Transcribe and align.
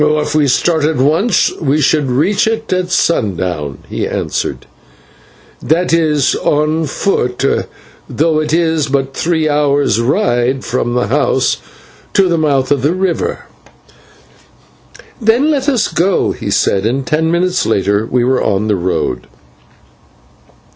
"If 0.03 0.33
we 0.33 0.47
start 0.47 0.83
at 0.83 0.95
once 0.97 1.51
we 1.61 1.79
should 1.79 2.09
reach 2.09 2.47
it 2.47 2.73
at 2.73 2.89
sundown," 2.89 3.83
he 3.87 4.07
answered, 4.07 4.65
"that 5.61 5.93
is 5.93 6.33
on 6.37 6.87
foot, 6.87 7.45
though 8.09 8.39
it 8.39 8.51
is 8.51 8.87
but 8.87 9.13
three 9.13 9.47
hours' 9.47 10.01
ride 10.01 10.65
from 10.65 10.95
the 10.95 11.05
house 11.09 11.57
to 12.13 12.27
the 12.27 12.39
mouth 12.39 12.71
of 12.71 12.81
the 12.81 12.93
river." 12.95 13.45
"Then 15.21 15.51
let 15.51 15.69
us 15.69 15.87
go," 15.87 16.31
he 16.31 16.49
said, 16.49 16.83
and 16.87 17.05
ten 17.05 17.29
minutes 17.29 17.67
later 17.67 18.07
we 18.09 18.23
were 18.23 18.43
on 18.43 18.67
the 18.67 18.75
road. 18.77 19.27